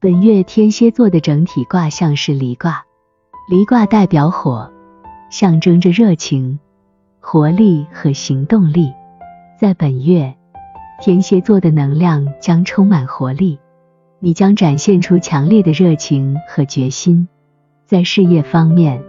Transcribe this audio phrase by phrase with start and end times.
[0.00, 2.84] 本月天蝎座的整体卦象是离卦，
[3.50, 4.70] 离卦代表火，
[5.28, 6.60] 象征着热情、
[7.18, 8.92] 活力和行动力。
[9.58, 10.36] 在本月，
[11.02, 13.58] 天蝎座的能量将充满活力，
[14.20, 17.26] 你将展现出强烈的热情和决心。
[17.84, 19.02] 在事业方面，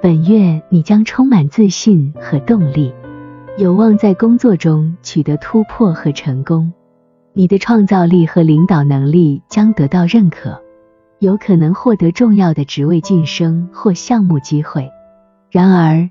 [0.00, 2.94] 本月你将充满自信和动力，
[3.58, 6.72] 有望在工作中取得突破和成功。
[7.34, 10.60] 你的创造力和领导能力将得到认可，
[11.18, 14.90] 有可能获得重要的职位晋升或项目机会。
[15.50, 16.10] 然而，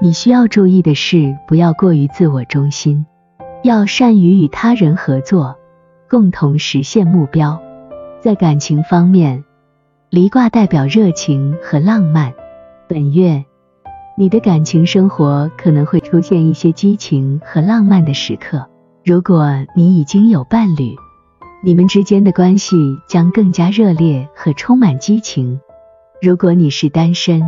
[0.00, 3.06] 你需要注意的是，不要过于自我中心，
[3.62, 5.56] 要善于与他人合作，
[6.10, 7.62] 共同实现目标。
[8.20, 9.44] 在感情方面，
[10.10, 12.34] 离卦代表热情和浪漫。
[12.88, 13.44] 本月，
[14.16, 18.68] 你的感情生活可能会出现一些激情和浪漫的时刻。
[19.06, 20.96] 如果你已经有伴侣，
[21.62, 25.60] 你们之间的关系将更加热烈和充满激情。
[26.20, 27.40] 如果你是单身，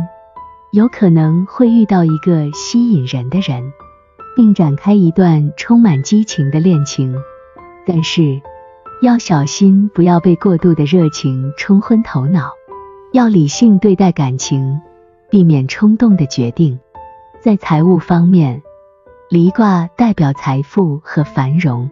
[0.71, 3.73] 有可能会遇到一个吸引人的人，
[4.37, 7.13] 并展开一段充满激情的恋情。
[7.85, 8.41] 但是
[9.01, 12.53] 要小心，不要被过度的热情冲昏头脑，
[13.11, 14.79] 要理性对待感情，
[15.29, 16.79] 避免冲动的决定。
[17.41, 18.61] 在财务方面，
[19.31, 21.87] 离卦代表财富和繁荣，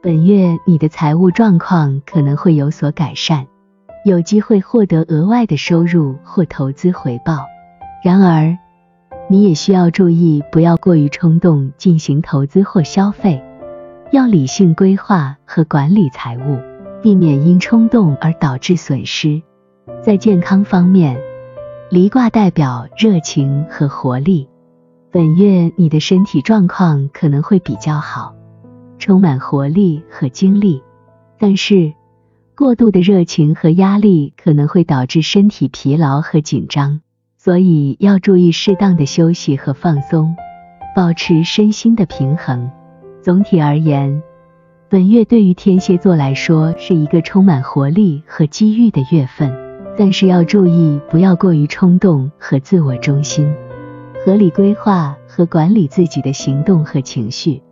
[0.00, 3.46] 本月你的财务状况可能会有所改善，
[4.02, 7.44] 有机会获得额外的收入或投资回报。
[8.02, 8.56] 然而，
[9.28, 13.44] 你也需要注意，不要过于冲动进行投资或消费，
[14.10, 16.58] 要理性规划和管理财务，
[17.02, 19.42] 避免因冲动而导致损失。
[20.00, 21.20] 在健康方面，
[21.90, 24.48] 离卦代表热情和活力。
[25.12, 28.32] 本月你的身体状况可能会比较好，
[28.96, 30.84] 充满活力和精力，
[31.36, 31.92] 但是
[32.54, 37.00] 过度的热情和压力可能会导致身体疲劳和紧张，
[37.38, 40.36] 所以要注意适当的休息和放松，
[40.94, 42.70] 保持身心的平衡。
[43.20, 44.22] 总体而言，
[44.88, 49.52] 本月对于天蝎座来说是一个充满活力和机遇的月份，
[49.98, 53.52] 但是要注意不要过于冲动和自我中心。
[54.22, 57.62] 合理规划和管理自己的行动和情绪，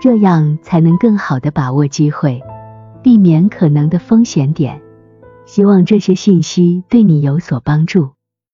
[0.00, 2.42] 这样才能更好的把握机会，
[3.00, 4.82] 避免可能的风险点。
[5.46, 8.10] 希望这些信息对你有所帮助。